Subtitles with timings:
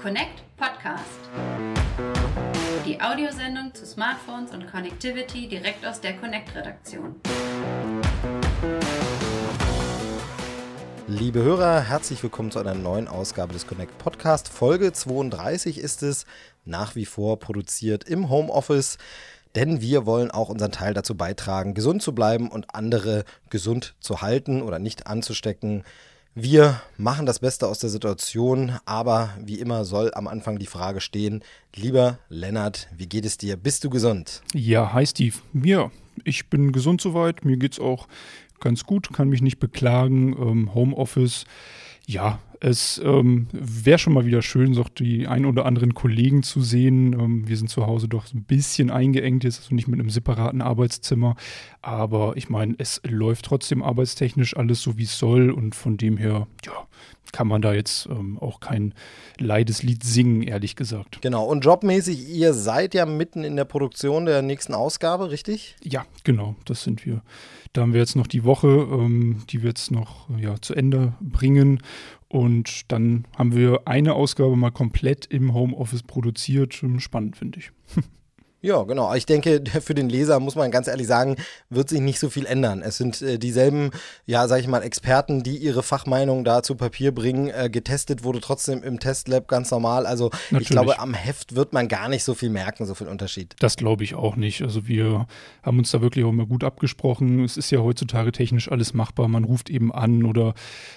[0.00, 1.18] Connect Podcast.
[2.86, 7.16] Die Audiosendung zu Smartphones und Connectivity direkt aus der Connect-Redaktion.
[11.08, 14.48] Liebe Hörer, herzlich willkommen zu einer neuen Ausgabe des Connect Podcast.
[14.48, 16.26] Folge 32 ist es,
[16.64, 18.98] nach wie vor produziert im Homeoffice
[19.54, 24.22] denn wir wollen auch unseren Teil dazu beitragen, gesund zu bleiben und andere gesund zu
[24.22, 25.84] halten oder nicht anzustecken.
[26.34, 31.00] Wir machen das Beste aus der Situation, aber wie immer soll am Anfang die Frage
[31.00, 31.42] stehen,
[31.74, 33.56] lieber Lennart, wie geht es dir?
[33.56, 34.42] Bist du gesund?
[34.54, 35.36] Ja, hi Steve.
[35.52, 35.90] Ja,
[36.24, 37.44] ich bin gesund soweit.
[37.44, 38.06] Mir geht es auch
[38.60, 40.32] ganz gut, kann mich nicht beklagen.
[40.38, 41.44] Ähm, Homeoffice,
[42.06, 46.60] ja, es ähm, wäre schon mal wieder schön, so die ein oder anderen Kollegen zu
[46.60, 47.12] sehen.
[47.12, 50.62] Ähm, wir sind zu Hause doch ein bisschen eingeengt jetzt, also nicht mit einem separaten
[50.62, 51.36] Arbeitszimmer.
[51.82, 55.50] Aber ich meine, es läuft trotzdem arbeitstechnisch alles so, wie es soll.
[55.50, 56.72] Und von dem her, ja,
[57.32, 58.94] kann man da jetzt ähm, auch kein
[59.38, 61.20] Leideslied singen, ehrlich gesagt.
[61.22, 61.44] Genau.
[61.46, 65.76] Und jobmäßig, ihr seid ja mitten in der Produktion der nächsten Ausgabe, richtig?
[65.82, 67.22] Ja, genau, das sind wir.
[67.72, 71.12] Da haben wir jetzt noch die Woche, ähm, die wir jetzt noch ja, zu Ende
[71.20, 71.82] bringen.
[72.28, 76.82] Und dann haben wir eine Ausgabe mal komplett im Homeoffice produziert.
[76.98, 77.72] Spannend, finde ich.
[78.60, 79.14] Ja, genau.
[79.14, 81.36] Ich denke, für den Leser muss man ganz ehrlich sagen,
[81.70, 82.82] wird sich nicht so viel ändern.
[82.82, 83.90] Es sind äh, dieselben,
[84.26, 87.48] ja, sag ich mal, Experten, die ihre Fachmeinung da zu Papier bringen.
[87.48, 90.06] Äh, getestet wurde trotzdem im Testlab ganz normal.
[90.06, 90.62] Also Natürlich.
[90.62, 93.54] ich glaube, am Heft wird man gar nicht so viel merken, so viel Unterschied.
[93.60, 94.62] Das glaube ich auch nicht.
[94.62, 95.26] Also wir
[95.62, 97.44] haben uns da wirklich auch immer gut abgesprochen.
[97.44, 99.28] Es ist ja heutzutage technisch alles machbar.
[99.28, 100.54] Man ruft eben an oder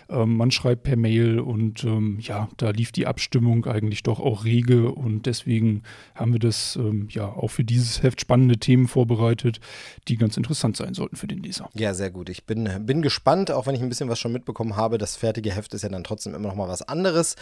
[0.09, 4.45] ähm, man schreibt per Mail und ähm, ja, da lief die Abstimmung eigentlich doch auch
[4.45, 5.83] rege und deswegen
[6.15, 9.59] haben wir das ähm, ja auch für dieses Heft spannende Themen vorbereitet,
[10.07, 11.69] die ganz interessant sein sollten für den Leser.
[11.73, 12.29] Ja, sehr gut.
[12.29, 14.97] Ich bin, bin gespannt, auch wenn ich ein bisschen was schon mitbekommen habe.
[14.97, 17.35] Das fertige Heft ist ja dann trotzdem immer noch mal was anderes.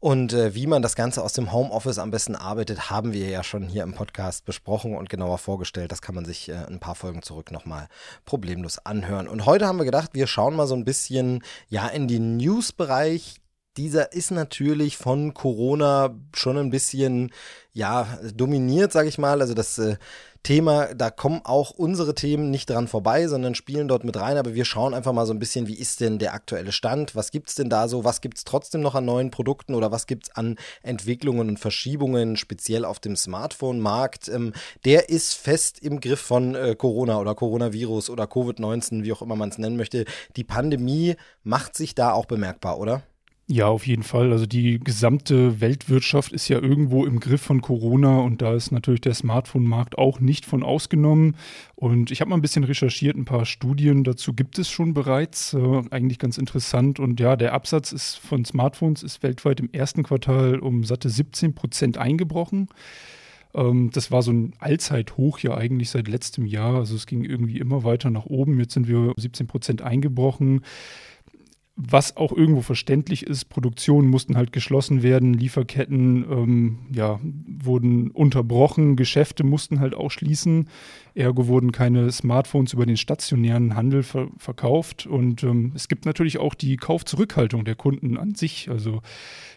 [0.00, 3.42] Und äh, wie man das Ganze aus dem Homeoffice am besten arbeitet, haben wir ja
[3.42, 5.90] schon hier im Podcast besprochen und genauer vorgestellt.
[5.90, 7.88] Das kann man sich äh, ein paar Folgen zurück nochmal
[8.24, 9.26] problemlos anhören.
[9.26, 13.40] Und heute haben wir gedacht, wir schauen mal so ein bisschen ja in den News-Bereich
[13.78, 17.30] dieser ist natürlich von Corona schon ein bisschen,
[17.72, 19.40] ja, dominiert, sage ich mal.
[19.40, 19.96] Also das äh,
[20.42, 24.36] Thema, da kommen auch unsere Themen nicht dran vorbei, sondern spielen dort mit rein.
[24.36, 27.14] Aber wir schauen einfach mal so ein bisschen, wie ist denn der aktuelle Stand?
[27.14, 28.02] Was gibt es denn da so?
[28.02, 31.58] Was gibt es trotzdem noch an neuen Produkten oder was gibt es an Entwicklungen und
[31.58, 34.28] Verschiebungen, speziell auf dem Smartphone-Markt?
[34.28, 34.52] Ähm,
[34.84, 39.36] der ist fest im Griff von äh, Corona oder Coronavirus oder Covid-19, wie auch immer
[39.36, 40.04] man es nennen möchte.
[40.36, 43.02] Die Pandemie macht sich da auch bemerkbar, oder?
[43.50, 44.30] Ja, auf jeden Fall.
[44.30, 49.00] Also die gesamte Weltwirtschaft ist ja irgendwo im Griff von Corona und da ist natürlich
[49.00, 51.34] der Smartphone-Markt auch nicht von ausgenommen.
[51.74, 55.54] Und ich habe mal ein bisschen recherchiert, ein paar Studien dazu gibt es schon bereits.
[55.54, 57.00] Äh, eigentlich ganz interessant.
[57.00, 61.54] Und ja, der Absatz ist von Smartphones ist weltweit im ersten Quartal um satte 17
[61.54, 62.68] Prozent eingebrochen.
[63.54, 66.74] Ähm, das war so ein Allzeithoch ja eigentlich seit letztem Jahr.
[66.74, 68.60] Also es ging irgendwie immer weiter nach oben.
[68.60, 70.60] Jetzt sind wir 17 Prozent eingebrochen
[71.80, 78.96] was auch irgendwo verständlich ist, Produktionen mussten halt geschlossen werden, Lieferketten ähm, ja, wurden unterbrochen,
[78.96, 80.68] Geschäfte mussten halt auch schließen.
[81.18, 85.06] Ergo wurden keine Smartphones über den stationären Handel ver verkauft.
[85.06, 88.70] Und ähm, es gibt natürlich auch die Kaufzurückhaltung der Kunden an sich.
[88.70, 89.00] Also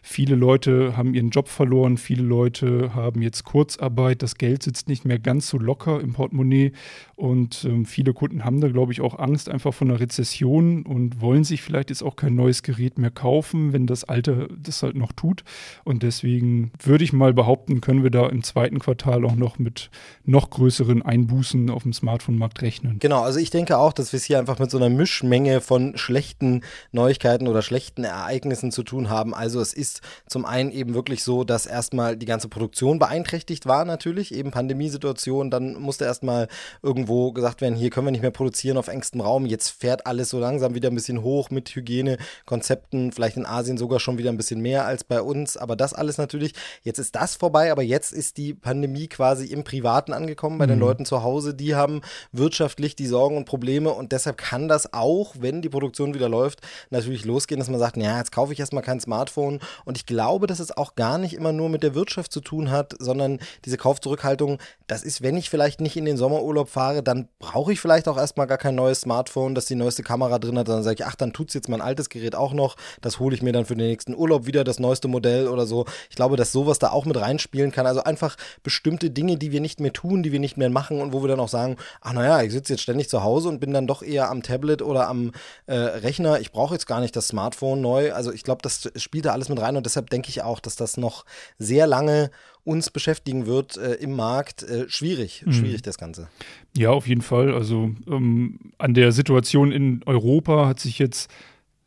[0.02, 5.06] viele Leute haben ihren Job verloren, viele Leute haben jetzt Kurzarbeit, das Geld sitzt nicht
[5.06, 6.72] mehr ganz so locker im Portemonnaie.
[7.16, 11.22] Und ähm, viele Kunden haben da, glaube ich, auch Angst einfach von einer Rezession und
[11.22, 14.84] wollen sich vielleicht jetzt auch auch kein neues Gerät mehr kaufen, wenn das alte das
[14.84, 15.44] halt noch tut.
[15.84, 19.90] Und deswegen würde ich mal behaupten, können wir da im zweiten Quartal auch noch mit
[20.26, 23.00] noch größeren Einbußen auf dem Smartphone-Markt rechnen.
[23.00, 25.98] Genau, also ich denke auch, dass wir es hier einfach mit so einer Mischmenge von
[25.98, 26.62] schlechten
[26.92, 29.34] Neuigkeiten oder schlechten Ereignissen zu tun haben.
[29.34, 33.86] Also es ist zum einen eben wirklich so, dass erstmal die ganze Produktion beeinträchtigt war
[33.86, 36.48] natürlich, eben Pandemiesituation, dann musste erstmal
[36.82, 40.30] irgendwo gesagt werden, hier können wir nicht mehr produzieren auf engstem Raum, jetzt fährt alles
[40.30, 44.32] so langsam wieder ein bisschen hoch mit Hygiene Hygienekonzepten, vielleicht in Asien sogar schon wieder
[44.32, 46.54] ein bisschen mehr als bei uns, aber das alles natürlich,
[46.84, 50.72] jetzt ist das vorbei, aber jetzt ist die Pandemie quasi im Privaten angekommen, bei mhm.
[50.72, 54.94] den Leuten zu Hause, die haben wirtschaftlich die Sorgen und Probleme und deshalb kann das
[54.94, 58.60] auch, wenn die Produktion wieder läuft, natürlich losgehen, dass man sagt, ja, jetzt kaufe ich
[58.60, 59.60] erstmal kein Smartphone.
[59.86, 62.72] Und ich glaube, dass es auch gar nicht immer nur mit der Wirtschaft zu tun
[62.72, 67.28] hat, sondern diese Kaufzurückhaltung, das ist, wenn ich vielleicht nicht in den Sommerurlaub fahre, dann
[67.40, 70.68] brauche ich vielleicht auch erstmal gar kein neues Smartphone, das die neueste Kamera drin hat,
[70.68, 72.78] sondern sage ich, ach, dann tut es jetzt mal ein altes Gerät auch noch.
[73.02, 75.86] Das hole ich mir dann für den nächsten Urlaub wieder, das neueste Modell oder so.
[76.10, 77.86] Ich glaube, dass sowas da auch mit reinspielen kann.
[77.86, 81.12] Also einfach bestimmte Dinge, die wir nicht mehr tun, die wir nicht mehr machen und
[81.12, 83.74] wo wir dann auch sagen, ach naja, ich sitze jetzt ständig zu Hause und bin
[83.74, 85.32] dann doch eher am Tablet oder am
[85.66, 86.40] äh, Rechner.
[86.40, 88.14] Ich brauche jetzt gar nicht das Smartphone neu.
[88.14, 90.78] Also ich glaube, das spielt da alles mit rein und deshalb denke ich auch, dass
[90.78, 91.26] das noch
[91.60, 92.32] sehr lange
[92.64, 94.64] uns beschäftigen wird äh, im Markt.
[94.64, 95.54] Äh, schwierig, mhm.
[95.54, 96.30] schwierig das Ganze.
[96.78, 97.54] Ja, auf jeden Fall.
[97.54, 101.30] Also ähm, an der Situation in Europa hat sich jetzt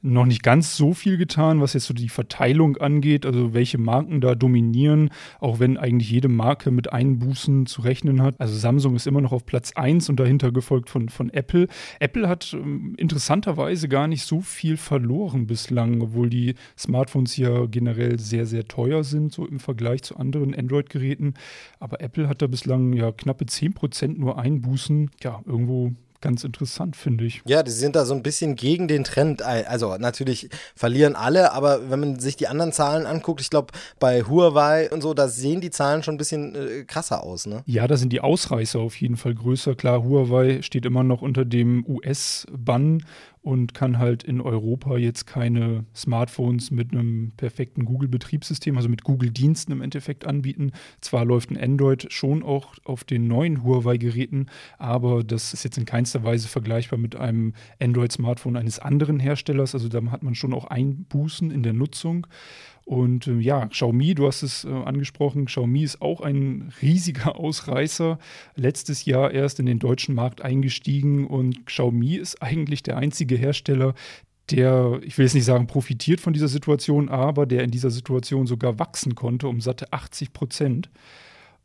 [0.05, 4.21] noch nicht ganz so viel getan, was jetzt so die Verteilung angeht, also welche Marken
[4.21, 5.09] da dominieren,
[5.41, 8.39] auch wenn eigentlich jede Marke mit Einbußen zu rechnen hat.
[8.39, 11.69] Also Samsung ist immer noch auf Platz 1 und dahinter gefolgt von, von Apple.
[12.01, 18.19] Apple hat ähm, interessanterweise gar nicht so viel verloren bislang, obwohl die Smartphones ja generell
[18.19, 21.33] sehr, sehr teuer sind, so im Vergleich zu anderen Android-Geräten.
[21.81, 25.11] Aber Apple hat da bislang ja knappe 10% nur Einbußen.
[25.23, 27.43] Ja, irgendwo ganz interessant, finde ich.
[27.47, 29.43] Ja, die sind da so ein bisschen gegen den Trend.
[29.43, 34.23] Also natürlich verlieren alle, aber wenn man sich die anderen Zahlen anguckt, ich glaube bei
[34.23, 37.63] Huawei und so, da sehen die Zahlen schon ein bisschen äh, krasser aus, ne?
[37.67, 39.75] Ja, da sind die Ausreißer auf jeden Fall größer.
[39.75, 43.03] Klar, Huawei steht immer noch unter dem US-Bann
[43.45, 49.71] und kann halt in Europa jetzt keine Smartphones mit einem perfekten Google-Betriebssystem, also mit Google-Diensten
[49.71, 50.73] im Endeffekt anbieten.
[51.03, 54.47] Zwar läuft ein Android schon auch auf den neuen Huawei-Geräten,
[54.79, 59.75] aber das ist jetzt in keinster Weise vergleichbar mit einem Android-Smartphone eines anderen Herstellers.
[59.75, 62.27] Also da hat man schon auch Einbußen in der Nutzung.
[62.85, 68.19] Und äh, ja, Xiaomi, du hast es äh, angesprochen, Xiaomi ist auch ein riesiger Ausreißer.
[68.57, 73.95] Letztes Jahr erst in den deutschen Markt eingestiegen und Xiaomi ist eigentlich der einzige Hersteller,
[74.51, 78.47] der, ich will jetzt nicht sagen, profitiert von dieser Situation, aber der in dieser Situation
[78.47, 80.91] sogar wachsen konnte um satte 80 Prozent.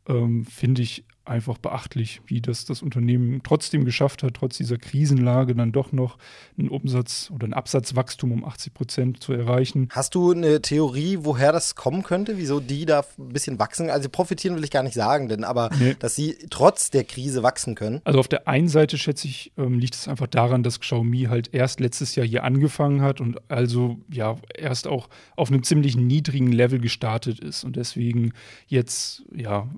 [0.08, 5.54] Ähm, Finde ich einfach beachtlich, wie das das Unternehmen trotzdem geschafft hat, trotz dieser Krisenlage
[5.54, 6.18] dann doch noch
[6.58, 9.88] einen Umsatz oder ein Absatzwachstum um 80 Prozent zu erreichen.
[9.92, 13.90] Hast du eine Theorie, woher das kommen könnte, wieso die da ein bisschen wachsen?
[13.90, 15.94] Also profitieren will ich gar nicht sagen, denn aber nee.
[15.98, 18.00] dass sie trotz der Krise wachsen können.
[18.04, 21.54] Also auf der einen Seite schätze ich, ähm, liegt es einfach daran, dass Xiaomi halt
[21.54, 26.50] erst letztes Jahr hier angefangen hat und also ja erst auch auf einem ziemlich niedrigen
[26.50, 28.32] Level gestartet ist und deswegen
[28.66, 29.68] jetzt ja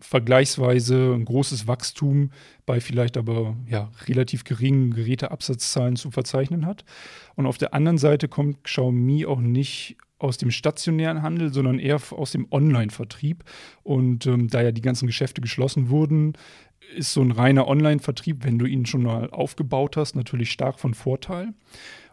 [0.00, 2.30] vergleichsweise ein großes Wachstum
[2.66, 6.84] bei vielleicht aber ja, relativ geringen Geräteabsatzzahlen zu verzeichnen hat.
[7.36, 12.00] Und auf der anderen Seite kommt Xiaomi auch nicht aus dem stationären Handel, sondern eher
[12.10, 13.44] aus dem Online-Vertrieb.
[13.82, 16.34] Und ähm, da ja die ganzen Geschäfte geschlossen wurden,
[16.96, 20.94] ist so ein reiner Online-Vertrieb, wenn du ihn schon mal aufgebaut hast, natürlich stark von
[20.94, 21.52] Vorteil.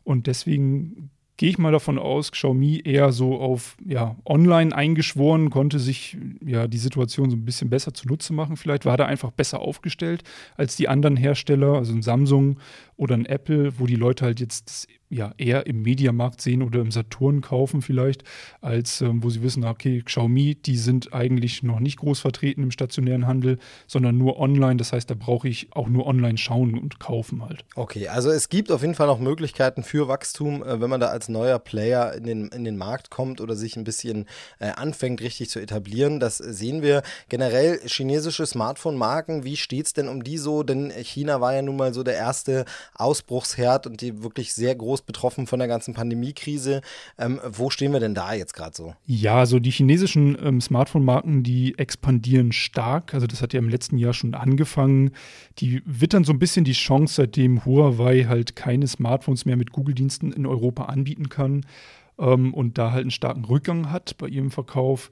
[0.03, 5.79] Und deswegen gehe ich mal davon aus, Xiaomi eher so auf ja, online eingeschworen, konnte
[5.79, 6.15] sich
[6.45, 8.57] ja die Situation so ein bisschen besser zunutze machen.
[8.57, 10.21] Vielleicht war da einfach besser aufgestellt
[10.55, 12.59] als die anderen Hersteller, also ein Samsung
[12.95, 16.91] oder ein Apple, wo die Leute halt jetzt ja eher im Mediamarkt sehen oder im
[16.91, 18.23] Saturn kaufen vielleicht,
[18.61, 22.71] als ähm, wo sie wissen, okay, Xiaomi, die sind eigentlich noch nicht groß vertreten im
[22.71, 24.77] stationären Handel, sondern nur online.
[24.77, 27.65] Das heißt, da brauche ich auch nur online schauen und kaufen halt.
[27.75, 31.07] Okay, also es gibt auf jeden Fall noch Möglichkeiten für Wachstum, äh, wenn man da
[31.07, 34.25] als neuer Player in den, in den Markt kommt oder sich ein bisschen
[34.59, 36.19] äh, anfängt, richtig zu etablieren.
[36.19, 37.79] Das sehen wir generell.
[37.85, 40.63] Chinesische Smartphone-Marken, wie steht es denn um die so?
[40.63, 42.65] Denn China war ja nun mal so der erste
[42.95, 46.81] Ausbruchsherd und die wirklich sehr groß betroffen von der ganzen Pandemiekrise.
[47.17, 48.95] Ähm, wo stehen wir denn da jetzt gerade so?
[49.05, 53.13] Ja, also die chinesischen ähm, Smartphone-Marken, die expandieren stark.
[53.13, 55.11] Also das hat ja im letzten Jahr schon angefangen.
[55.59, 60.31] Die wittern so ein bisschen die Chance, seitdem Huawei halt keine Smartphones mehr mit Google-Diensten
[60.31, 61.65] in Europa anbieten kann
[62.19, 65.11] ähm, und da halt einen starken Rückgang hat bei ihrem Verkauf.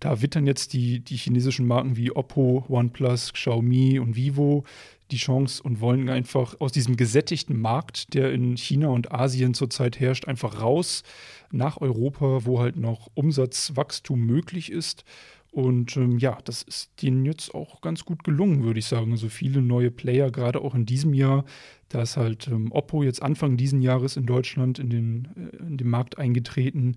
[0.00, 4.64] Da wittern jetzt die, die chinesischen Marken wie Oppo, OnePlus, Xiaomi und Vivo
[5.10, 9.98] die Chance und wollen einfach aus diesem gesättigten Markt, der in China und Asien zurzeit
[10.00, 11.02] herrscht, einfach raus
[11.50, 15.04] nach Europa, wo halt noch Umsatzwachstum möglich ist.
[15.50, 19.12] Und ähm, ja, das ist denen jetzt auch ganz gut gelungen, würde ich sagen.
[19.12, 21.44] Also viele neue Player, gerade auch in diesem Jahr.
[21.88, 25.78] Da ist halt ähm, Oppo jetzt Anfang diesen Jahres in Deutschland in den, äh, in
[25.78, 26.96] den Markt eingetreten.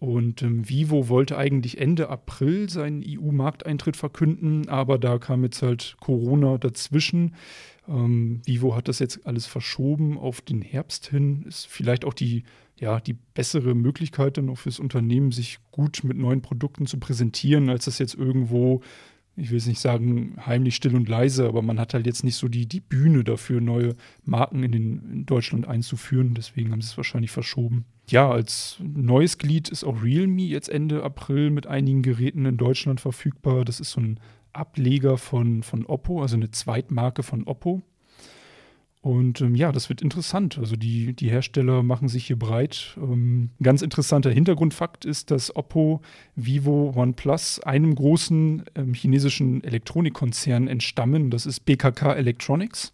[0.00, 5.96] Und ähm, Vivo wollte eigentlich Ende April seinen EU-Markteintritt verkünden, aber da kam jetzt halt
[6.00, 7.34] Corona dazwischen.
[7.86, 11.44] Ähm, Vivo hat das jetzt alles verschoben auf den Herbst hin.
[11.46, 12.44] Ist vielleicht auch die,
[12.78, 17.68] ja, die bessere Möglichkeit dann auch fürs Unternehmen, sich gut mit neuen Produkten zu präsentieren,
[17.68, 18.80] als das jetzt irgendwo
[19.36, 22.36] ich will es nicht sagen, heimlich still und leise, aber man hat halt jetzt nicht
[22.36, 26.34] so die, die Bühne dafür, neue Marken in, den, in Deutschland einzuführen.
[26.34, 27.84] Deswegen haben sie es wahrscheinlich verschoben.
[28.10, 33.00] Ja, als neues Glied ist auch Realme jetzt Ende April mit einigen Geräten in Deutschland
[33.00, 33.64] verfügbar.
[33.64, 34.20] Das ist so ein
[34.52, 37.82] Ableger von, von Oppo, also eine Zweitmarke von Oppo.
[39.00, 40.58] Und ähm, ja, das wird interessant.
[40.58, 42.98] Also die, die Hersteller machen sich hier breit.
[42.98, 46.02] Ähm, ein ganz interessanter Hintergrundfakt ist, dass Oppo,
[46.34, 51.30] Vivo, OnePlus einem großen ähm, chinesischen Elektronikkonzern entstammen.
[51.30, 52.92] Das ist BKK Electronics.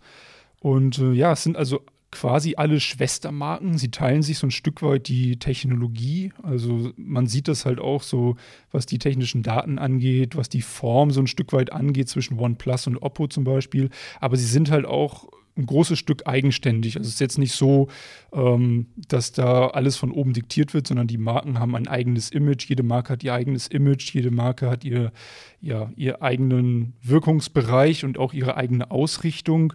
[0.60, 1.80] Und äh, ja, es sind also
[2.10, 3.78] quasi alle Schwestermarken.
[3.78, 6.32] Sie teilen sich so ein Stück weit die Technologie.
[6.42, 8.36] Also man sieht das halt auch so,
[8.70, 12.86] was die technischen Daten angeht, was die Form so ein Stück weit angeht zwischen OnePlus
[12.86, 13.90] und Oppo zum Beispiel.
[14.20, 16.96] Aber sie sind halt auch ein großes Stück eigenständig.
[16.96, 17.88] Also es ist jetzt nicht so,
[18.32, 22.68] ähm, dass da alles von oben diktiert wird, sondern die Marken haben ein eigenes Image.
[22.68, 24.12] Jede Marke hat ihr eigenes Image.
[24.12, 25.12] Jede Marke hat ihr,
[25.60, 29.72] ja, ihr eigenen Wirkungsbereich und auch ihre eigene Ausrichtung.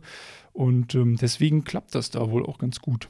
[0.53, 3.07] Und ähm, deswegen klappt das da wohl auch ganz gut.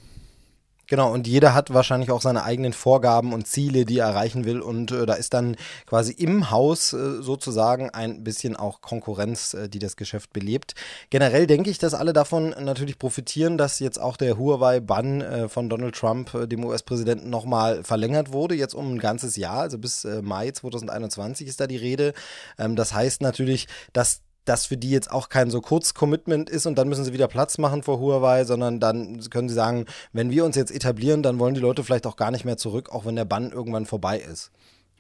[0.91, 4.60] Genau, und jeder hat wahrscheinlich auch seine eigenen Vorgaben und Ziele, die er erreichen will.
[4.60, 5.55] Und äh, da ist dann
[5.86, 10.75] quasi im Haus äh, sozusagen ein bisschen auch Konkurrenz, äh, die das Geschäft belebt.
[11.10, 15.69] Generell denke ich, dass alle davon natürlich profitieren, dass jetzt auch der Huawei-Bann äh, von
[15.69, 20.03] Donald Trump, äh, dem US-Präsidenten, nochmal verlängert wurde, jetzt um ein ganzes Jahr, also bis
[20.03, 22.12] äh, Mai 2021 ist da die Rede.
[22.60, 26.65] Ähm, das heißt natürlich, dass das für die jetzt auch kein so kurz Commitment ist
[26.65, 30.31] und dann müssen sie wieder Platz machen vor Huawei, sondern dann können sie sagen, wenn
[30.31, 33.05] wir uns jetzt etablieren, dann wollen die Leute vielleicht auch gar nicht mehr zurück, auch
[33.05, 34.51] wenn der Bann irgendwann vorbei ist.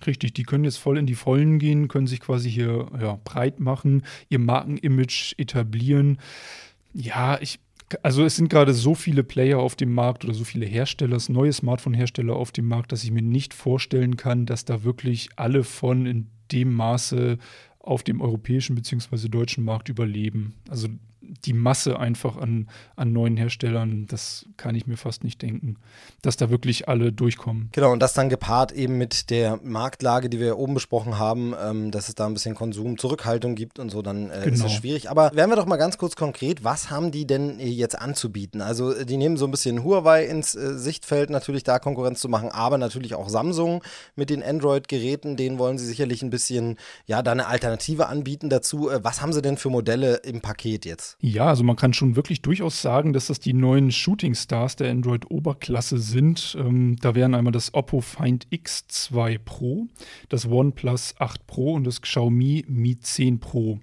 [0.05, 3.59] Richtig, die können jetzt voll in die Vollen gehen, können sich quasi hier ja, breit
[3.59, 6.17] machen, ihr Markenimage etablieren.
[6.93, 7.59] Ja, ich,
[8.01, 11.53] also es sind gerade so viele Player auf dem Markt oder so viele Hersteller, neue
[11.53, 16.05] Smartphone-Hersteller auf dem Markt, dass ich mir nicht vorstellen kann, dass da wirklich alle von
[16.05, 17.37] in dem Maße
[17.83, 19.27] auf dem europäischen bzw.
[19.27, 20.55] deutschen Markt überleben.
[20.69, 20.87] Also
[21.45, 25.77] die Masse einfach an, an neuen Herstellern, das kann ich mir fast nicht denken,
[26.21, 27.69] dass da wirklich alle durchkommen.
[27.71, 31.53] Genau, und das dann gepaart eben mit der Marktlage, die wir ja oben besprochen haben,
[31.61, 34.53] ähm, dass es da ein bisschen Konsum, Zurückhaltung gibt und so, dann äh, genau.
[34.53, 35.09] ist es schwierig.
[35.09, 38.61] Aber werden wir doch mal ganz kurz konkret, was haben die denn jetzt anzubieten?
[38.61, 42.49] Also die nehmen so ein bisschen Huawei ins äh, Sichtfeld, natürlich da Konkurrenz zu machen,
[42.49, 43.83] aber natürlich auch Samsung
[44.15, 48.89] mit den Android-Geräten, denen wollen sie sicherlich ein bisschen, ja, da eine Alternative anbieten dazu.
[48.89, 51.17] Äh, was haben sie denn für Modelle im Paket jetzt?
[51.23, 54.89] Ja, also man kann schon wirklich durchaus sagen, dass das die neuen Shooting Stars der
[54.89, 56.57] Android-Oberklasse sind.
[56.59, 59.85] Ähm, da wären einmal das Oppo Find X2 Pro,
[60.29, 63.79] das OnePlus 8 Pro und das Xiaomi Mi 10 Pro.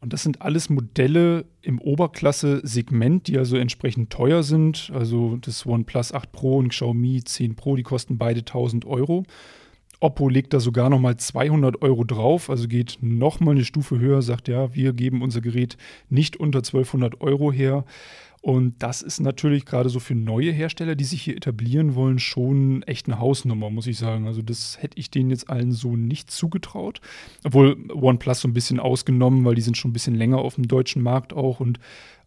[0.00, 4.90] Und das sind alles Modelle im Oberklasse-Segment, die also entsprechend teuer sind.
[4.94, 9.24] Also das OnePlus 8 Pro und Xiaomi 10 Pro, die kosten beide 1000 Euro.
[10.02, 14.48] Oppo legt da sogar nochmal 200 Euro drauf, also geht nochmal eine Stufe höher, sagt
[14.48, 15.76] ja, wir geben unser Gerät
[16.10, 17.84] nicht unter 1200 Euro her.
[18.42, 22.82] Und das ist natürlich gerade so für neue Hersteller, die sich hier etablieren wollen, schon
[22.82, 24.26] echt eine Hausnummer, muss ich sagen.
[24.26, 27.00] Also das hätte ich denen jetzt allen so nicht zugetraut.
[27.44, 30.66] Obwohl OnePlus so ein bisschen ausgenommen, weil die sind schon ein bisschen länger auf dem
[30.66, 31.78] deutschen Markt auch und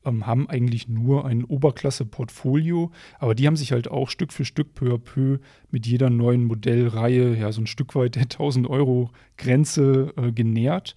[0.05, 4.73] ähm, haben eigentlich nur ein Oberklasse-Portfolio, aber die haben sich halt auch Stück für Stück,
[4.73, 9.09] peu à peu, mit jeder neuen Modellreihe, ja, so ein Stück weit der 1000 Euro
[9.37, 10.95] Grenze äh, genährt.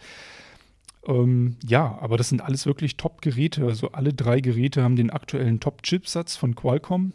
[1.09, 3.65] Ähm, ja, aber das sind alles wirklich Top-Geräte.
[3.65, 7.13] Also alle drei Geräte haben den aktuellen Top-Chipsatz von Qualcomm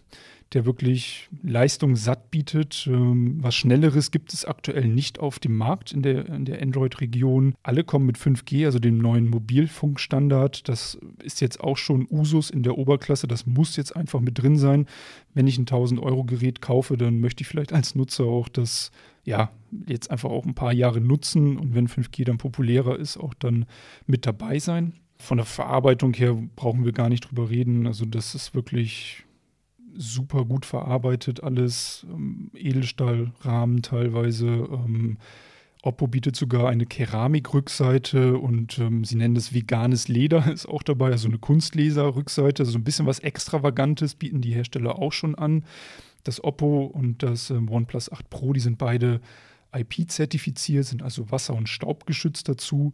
[0.54, 2.88] der wirklich Leistung satt bietet.
[2.88, 7.56] Ähm, was Schnelleres gibt es aktuell nicht auf dem Markt in der, in der Android-Region.
[7.64, 10.68] Alle kommen mit 5G, also dem neuen Mobilfunkstandard.
[10.70, 13.28] Das ist jetzt auch schon Usus in der Oberklasse.
[13.28, 14.86] Das muss jetzt einfach mit drin sein.
[15.34, 18.92] Wenn ich ein 1000-Euro-Gerät kaufe, dann möchte ich vielleicht als Nutzer auch das
[19.24, 19.52] ja,
[19.88, 23.66] jetzt einfach auch ein paar Jahre nutzen und wenn 5G dann populärer ist, auch dann
[24.06, 24.94] mit dabei sein.
[25.18, 27.88] Von der Verarbeitung her brauchen wir gar nicht drüber reden.
[27.88, 29.24] Also das ist wirklich
[29.96, 34.48] super gut verarbeitet, alles ähm, Edelstahlrahmen teilweise.
[34.48, 35.18] Ähm,
[35.84, 41.12] Oppo bietet sogar eine Keramikrückseite und ähm, sie nennen das veganes Leder, ist auch dabei,
[41.12, 45.64] also eine Kunstleser-Rückseite, also ein bisschen was Extravagantes bieten die Hersteller auch schon an.
[46.24, 49.22] Das Oppo und das ähm, OnePlus 8 Pro, die sind beide
[49.74, 52.94] IP-zertifiziert, sind also wasser- und staubgeschützt dazu.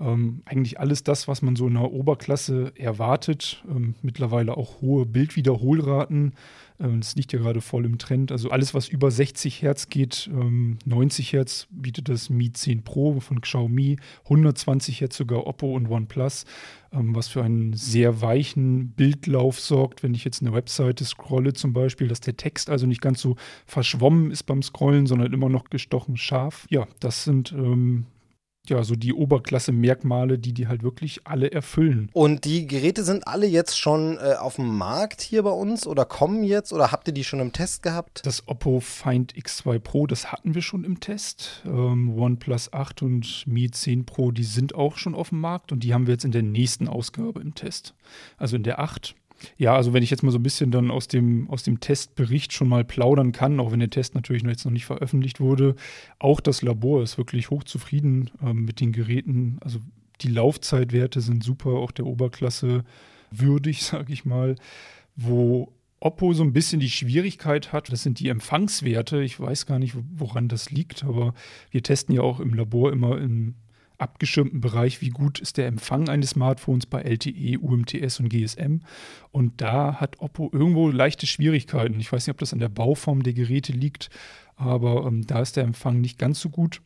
[0.00, 3.64] Ähm, eigentlich alles das, was man so in der Oberklasse erwartet.
[3.68, 6.34] Ähm, mittlerweile auch hohe Bildwiederholraten.
[6.78, 8.30] Ähm, das liegt ja gerade voll im Trend.
[8.30, 13.18] Also alles, was über 60 Hertz geht, 90 ähm, Hertz bietet das Mi 10 Pro
[13.20, 16.44] von Xiaomi, 120 Hertz sogar Oppo und OnePlus,
[16.92, 21.72] ähm, was für einen sehr weichen Bildlauf sorgt, wenn ich jetzt eine Webseite scrolle zum
[21.72, 23.34] Beispiel, dass der Text also nicht ganz so
[23.66, 26.66] verschwommen ist beim Scrollen, sondern immer noch gestochen scharf.
[26.70, 28.06] Ja, das sind ähm,
[28.68, 32.10] ja, so die Oberklasse-Merkmale, die die halt wirklich alle erfüllen.
[32.12, 36.04] Und die Geräte sind alle jetzt schon äh, auf dem Markt hier bei uns oder
[36.04, 38.24] kommen jetzt oder habt ihr die schon im Test gehabt?
[38.24, 41.62] Das Oppo Find X2 Pro, das hatten wir schon im Test.
[41.66, 45.82] Ähm, OnePlus 8 und Mi 10 Pro, die sind auch schon auf dem Markt und
[45.84, 47.94] die haben wir jetzt in der nächsten Ausgabe im Test.
[48.36, 49.14] Also in der 8
[49.56, 52.52] Ja, also wenn ich jetzt mal so ein bisschen dann aus dem, aus dem Testbericht
[52.52, 55.74] schon mal plaudern kann, auch wenn der Test natürlich jetzt noch nicht veröffentlicht wurde,
[56.18, 59.58] auch das Labor ist wirklich hochzufrieden ähm, mit den Geräten.
[59.60, 59.80] Also
[60.20, 62.84] die Laufzeitwerte sind super, auch der Oberklasse
[63.30, 64.56] würdig, sage ich mal.
[65.16, 69.22] Wo Oppo so ein bisschen die Schwierigkeit hat, das sind die Empfangswerte.
[69.22, 71.34] Ich weiß gar nicht, woran das liegt, aber
[71.70, 73.54] wir testen ja auch im Labor immer im
[73.98, 78.80] abgeschirmten Bereich, wie gut ist der Empfang eines Smartphones bei LTE, UMTS und GSM.
[79.32, 82.00] Und da hat Oppo irgendwo leichte Schwierigkeiten.
[82.00, 84.08] Ich weiß nicht, ob das an der Bauform der Geräte liegt,
[84.56, 86.80] aber ähm, da ist der Empfang nicht ganz so gut.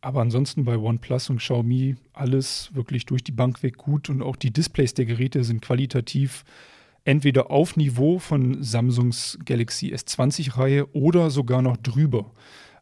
[0.00, 4.36] Aber ansonsten bei OnePlus und Xiaomi alles wirklich durch die Bank weg gut und auch
[4.36, 6.44] die Displays der Geräte sind qualitativ
[7.04, 12.32] entweder auf Niveau von Samsungs Galaxy S20-Reihe oder sogar noch drüber.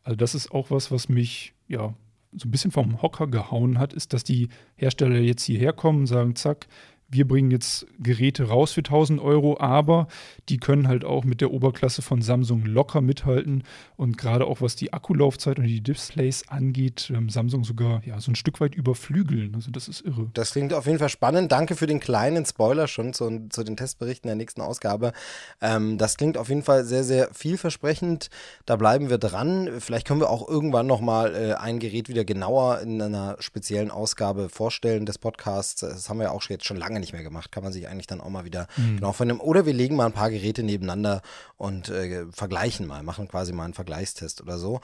[0.02, 1.94] Also das ist auch was, was mich ja
[2.36, 6.06] so ein bisschen vom Hocker gehauen hat, ist, dass die Hersteller jetzt hierher kommen und
[6.06, 6.66] sagen, zack,
[7.14, 10.08] wir bringen jetzt Geräte raus für 1000 Euro, aber
[10.48, 13.62] die können halt auch mit der Oberklasse von Samsung locker mithalten.
[13.96, 18.32] Und gerade auch was die Akkulaufzeit und die Displays angeht, ähm, Samsung sogar ja, so
[18.32, 19.54] ein Stück weit überflügeln.
[19.54, 20.28] Also das ist irre.
[20.34, 21.52] Das klingt auf jeden Fall spannend.
[21.52, 25.12] Danke für den kleinen Spoiler schon zu, zu den Testberichten der nächsten Ausgabe.
[25.60, 28.28] Ähm, das klingt auf jeden Fall sehr, sehr vielversprechend.
[28.66, 29.70] Da bleiben wir dran.
[29.78, 34.48] Vielleicht können wir auch irgendwann nochmal äh, ein Gerät wieder genauer in einer speziellen Ausgabe
[34.48, 35.80] vorstellen des Podcasts.
[35.80, 37.52] Das haben wir ja auch jetzt schon lange nicht mehr gemacht.
[37.52, 38.96] Kann man sich eigentlich dann auch mal wieder mhm.
[38.96, 39.40] genau von dem.
[39.40, 41.22] Oder wir legen mal ein paar Geräte nebeneinander
[41.56, 44.80] und äh, vergleichen mal, machen quasi mal einen Vergleichstest oder so.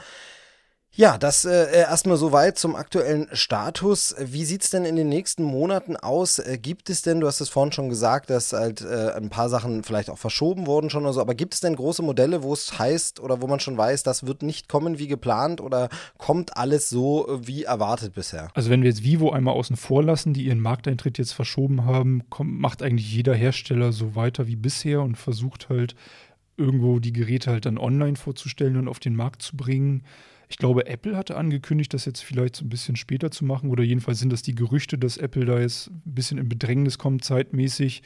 [0.92, 4.16] Ja, das äh, erstmal soweit zum aktuellen Status.
[4.18, 6.40] Wie sieht's denn in den nächsten Monaten aus?
[6.40, 9.48] Äh, gibt es denn, du hast es vorhin schon gesagt, dass halt äh, ein paar
[9.48, 12.52] Sachen vielleicht auch verschoben wurden schon oder so, aber gibt es denn große Modelle, wo
[12.52, 16.56] es heißt oder wo man schon weiß, das wird nicht kommen wie geplant oder kommt
[16.56, 18.48] alles so äh, wie erwartet bisher?
[18.54, 22.24] Also wenn wir jetzt Vivo einmal außen vor lassen, die ihren Markteintritt jetzt verschoben haben,
[22.30, 25.94] kommt, macht eigentlich jeder Hersteller so weiter wie bisher und versucht halt
[26.56, 30.02] irgendwo die Geräte halt dann online vorzustellen und auf den Markt zu bringen.
[30.50, 33.70] Ich glaube, Apple hatte angekündigt, das jetzt vielleicht so ein bisschen später zu machen.
[33.70, 37.24] Oder jedenfalls sind das die Gerüchte, dass Apple da jetzt ein bisschen in Bedrängnis kommt,
[37.24, 38.02] zeitmäßig.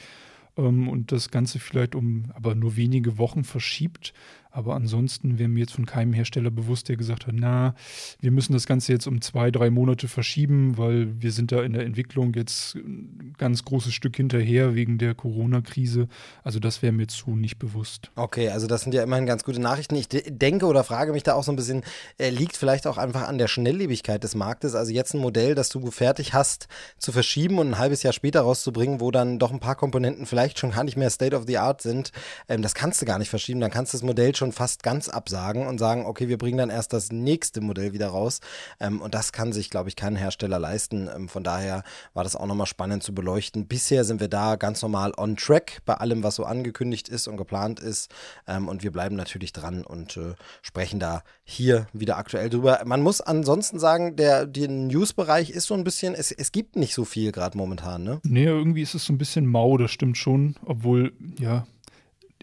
[0.55, 4.13] Ähm, und das Ganze vielleicht um aber nur wenige Wochen verschiebt.
[4.55, 7.75] Aber ansonsten wäre mir jetzt von keinem Hersteller bewusst, der gesagt hat, na,
[8.21, 11.73] wir müssen das Ganze jetzt um zwei, drei Monate verschieben, weil wir sind da in
[11.73, 16.07] der Entwicklung jetzt ein ganz großes Stück hinterher wegen der Corona-Krise.
[16.41, 18.11] Also das wäre mir zu nicht bewusst.
[18.15, 19.93] Okay, also das sind ja immerhin ganz gute Nachrichten.
[19.95, 21.83] Ich denke oder frage mich da auch so ein bisschen,
[22.17, 24.73] äh, liegt vielleicht auch einfach an der Schnelllebigkeit des Marktes.
[24.73, 28.39] Also jetzt ein Modell, das du fertig hast, zu verschieben und ein halbes Jahr später
[28.39, 31.57] rauszubringen, wo dann doch ein paar Komponenten vielleicht schon gar nicht mehr State of the
[31.57, 32.13] Art sind.
[32.47, 33.59] Ähm, das kannst du gar nicht verschieben.
[33.59, 36.59] Dann kannst du das Modell schon schon fast ganz absagen und sagen, okay, wir bringen
[36.59, 38.41] dann erst das nächste Modell wieder raus.
[38.79, 41.09] Ähm, und das kann sich, glaube ich, kein Hersteller leisten.
[41.13, 43.65] Ähm, von daher war das auch nochmal spannend zu beleuchten.
[43.65, 47.37] Bisher sind wir da ganz normal on track bei allem, was so angekündigt ist und
[47.37, 48.13] geplant ist.
[48.47, 52.81] Ähm, und wir bleiben natürlich dran und äh, sprechen da hier wieder aktuell drüber.
[52.85, 56.93] Man muss ansonsten sagen, der, der News-Bereich ist so ein bisschen, es, es gibt nicht
[56.93, 58.19] so viel gerade momentan, ne?
[58.23, 60.55] Nee, irgendwie ist es so ein bisschen mau, das stimmt schon.
[60.65, 61.65] Obwohl, ja,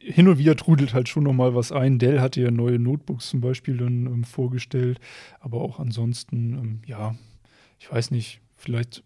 [0.04, 1.98] hin und wieder trudelt halt schon noch mal was ein.
[1.98, 4.98] Dell hatte ja neue Notebooks zum Beispiel dann ähm, vorgestellt,
[5.40, 7.14] aber auch ansonsten, ähm, ja,
[7.78, 9.04] ich weiß nicht, vielleicht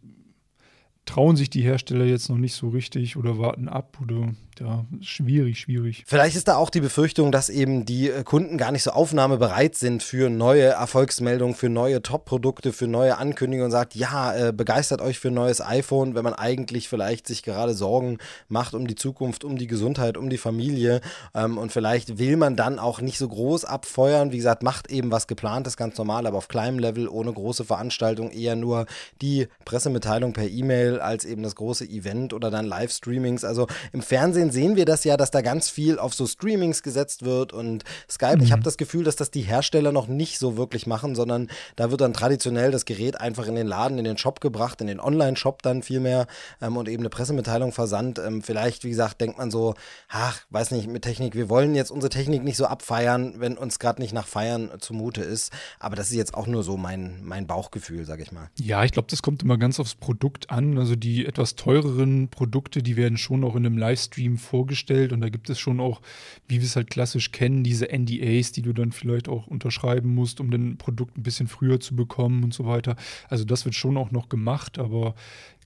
[1.04, 5.60] trauen sich die Hersteller jetzt noch nicht so richtig oder warten ab oder ja, schwierig,
[5.60, 6.04] schwierig.
[6.06, 9.74] Vielleicht ist da auch die Befürchtung, dass eben die äh, Kunden gar nicht so aufnahmebereit
[9.74, 15.00] sind für neue Erfolgsmeldungen, für neue Top-Produkte, für neue Ankündigungen und sagt, ja, äh, begeistert
[15.00, 18.94] euch für ein neues iPhone, wenn man eigentlich vielleicht sich gerade Sorgen macht um die
[18.94, 21.00] Zukunft, um die Gesundheit, um die Familie
[21.34, 24.32] ähm, und vielleicht will man dann auch nicht so groß abfeuern.
[24.32, 28.30] Wie gesagt, macht eben was geplantes, ganz normal, aber auf kleinem Level, ohne große Veranstaltung,
[28.30, 28.86] eher nur
[29.20, 33.44] die Pressemitteilung per E-Mail als eben das große Event oder dann Livestreamings.
[33.44, 36.82] Also im Fernsehen Fernsehen sehen wir das ja, dass da ganz viel auf so Streamings
[36.82, 38.38] gesetzt wird und Skype.
[38.38, 38.42] Mhm.
[38.42, 41.90] Ich habe das Gefühl, dass das die Hersteller noch nicht so wirklich machen, sondern da
[41.90, 45.00] wird dann traditionell das Gerät einfach in den Laden, in den Shop gebracht, in den
[45.00, 46.26] Online-Shop dann vielmehr
[46.60, 48.18] ähm, und eben eine Pressemitteilung versandt.
[48.18, 49.74] Ähm, vielleicht, wie gesagt, denkt man so,
[50.08, 53.78] ach, weiß nicht, mit Technik, wir wollen jetzt unsere Technik nicht so abfeiern, wenn uns
[53.78, 55.52] gerade nicht nach Feiern zumute ist.
[55.78, 58.50] Aber das ist jetzt auch nur so mein, mein Bauchgefühl, sage ich mal.
[58.58, 60.78] Ja, ich glaube, das kommt immer ganz aufs Produkt an.
[60.78, 65.28] Also die etwas teureren Produkte, die werden schon auch in einem Livestream vorgestellt und da
[65.28, 66.00] gibt es schon auch,
[66.48, 70.40] wie wir es halt klassisch kennen, diese NDAs, die du dann vielleicht auch unterschreiben musst,
[70.40, 72.96] um den Produkt ein bisschen früher zu bekommen und so weiter.
[73.28, 75.14] Also das wird schon auch noch gemacht, aber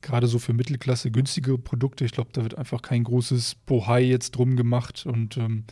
[0.03, 4.33] gerade so für Mittelklasse günstige Produkte, ich glaube, da wird einfach kein großes Bohai jetzt
[4.33, 5.65] drum gemacht und ähm,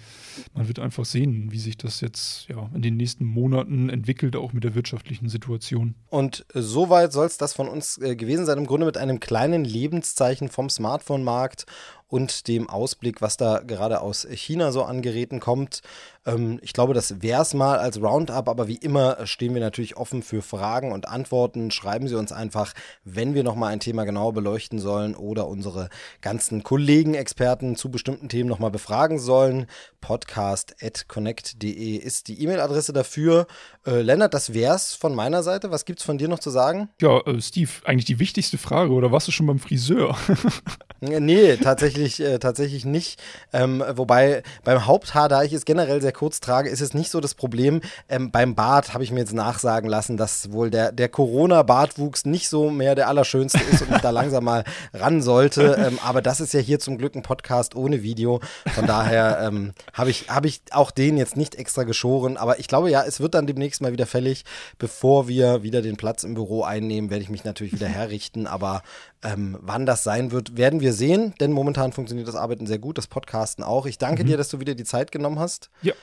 [0.54, 4.52] man wird einfach sehen, wie sich das jetzt ja in den nächsten Monaten entwickelt, auch
[4.52, 5.94] mit der wirtschaftlichen Situation.
[6.08, 9.64] Und soweit soll es das von uns äh, gewesen sein, im Grunde mit einem kleinen
[9.64, 11.66] Lebenszeichen vom Smartphone-Markt
[12.08, 15.82] und dem Ausblick, was da gerade aus China so an Geräten kommt.
[16.26, 19.96] Ähm, ich glaube, das wäre es mal als Roundup, aber wie immer stehen wir natürlich
[19.96, 21.70] offen für Fragen und Antworten.
[21.70, 25.88] Schreiben Sie uns einfach, wenn wir nochmal ein Thema genauer beleuchten sollen oder unsere
[26.20, 29.66] ganzen Kollegen, Experten zu bestimmten Themen nochmal befragen sollen.
[30.00, 33.46] Podcast.connect.de ist die E-Mail-Adresse dafür.
[33.86, 35.70] Äh, Lennart, das wär's von meiner Seite.
[35.70, 36.88] Was gibt's von dir noch zu sagen?
[37.00, 40.16] Ja, äh, Steve, eigentlich die wichtigste Frage, oder warst du schon beim Friseur?
[41.00, 43.20] nee, tatsächlich, äh, tatsächlich nicht.
[43.52, 47.20] Ähm, wobei beim Haupthaar, da ich es generell sehr kurz trage, ist es nicht so
[47.20, 47.80] das Problem.
[48.08, 52.48] Ähm, beim Bart habe ich mir jetzt nachsagen lassen, dass wohl der, der Corona-Bartwuchs nicht
[52.48, 55.76] so mehr der allerschönste ist und ich da langsam mal ran sollte.
[55.78, 58.40] Ähm, aber das ist ja hier zum Glück ein Podcast ohne Video.
[58.74, 62.36] Von daher ähm, habe ich, hab ich auch den jetzt nicht extra geschoren.
[62.36, 64.44] Aber ich glaube ja, es wird dann demnächst mal wieder fällig.
[64.78, 68.48] Bevor wir wieder den Platz im Büro einnehmen, werde ich mich natürlich wieder herrichten.
[68.48, 68.82] Aber
[69.22, 72.98] ähm, wann das sein wird, werden wir sehen, denn momentan funktioniert das Arbeiten sehr gut,
[72.98, 73.86] das Podcasten auch.
[73.86, 74.28] Ich danke mhm.
[74.28, 75.70] dir, dass du wieder die Zeit genommen hast.
[75.82, 75.94] Ja.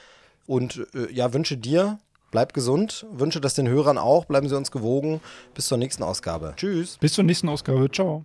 [0.46, 2.00] Und äh, ja, wünsche dir,
[2.32, 5.22] bleib gesund, wünsche das den Hörern auch, bleiben Sie uns gewogen.
[5.54, 6.54] Bis zur nächsten Ausgabe.
[6.56, 6.98] Tschüss.
[6.98, 7.90] Bis zur nächsten Ausgabe.
[7.92, 8.24] Ciao.